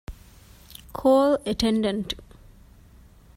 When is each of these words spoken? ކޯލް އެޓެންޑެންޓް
ކޯލް 0.97 1.35
އެޓެންޑެންޓް 1.45 2.13